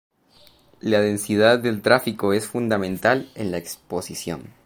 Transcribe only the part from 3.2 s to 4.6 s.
en la exposición.